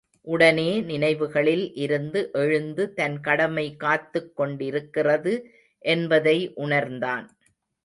உடனே 0.27 0.81
நினைவுகளில் 0.81 1.73
இருந்து 1.75 2.29
எழுந்து 2.33 2.93
தன் 2.93 3.19
கடமை 3.19 3.75
காத்துக் 3.75 4.35
கொண்டிருக்கிறது 4.35 5.33
என்பதை 5.85 6.37
உணர்ந்தான். 6.55 7.27